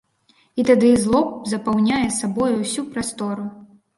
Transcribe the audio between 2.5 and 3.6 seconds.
ўсю прастору.